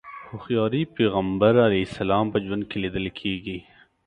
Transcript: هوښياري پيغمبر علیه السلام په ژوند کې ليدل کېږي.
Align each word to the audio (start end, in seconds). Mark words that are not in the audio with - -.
هوښياري 0.27 0.81
پيغمبر 0.95 1.53
علیه 1.67 1.83
السلام 1.89 2.25
په 2.33 2.37
ژوند 2.45 2.63
کې 2.69 2.77
ليدل 2.83 3.05
کېږي. 3.19 3.57